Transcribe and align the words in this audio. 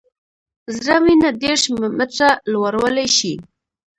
زړه 0.77 0.95
وینه 1.03 1.29
دېرش 1.43 1.63
متره 1.97 2.29
لوړولی 2.51 3.07
شي. 3.17 3.33